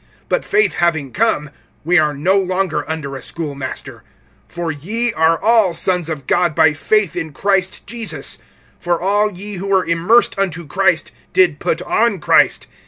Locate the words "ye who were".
9.33-9.85